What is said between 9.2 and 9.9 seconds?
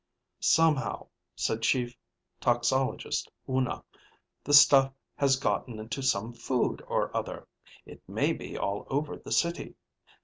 city."